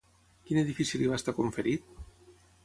Quin 0.47 0.59
edifici 0.61 1.01
li 1.01 1.11
va 1.11 1.19
estar 1.21 1.35
conferit? 1.41 1.87